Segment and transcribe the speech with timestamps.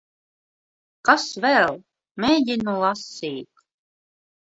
[1.09, 1.77] Kas vēl?
[2.25, 3.63] Mēģinu lasīt.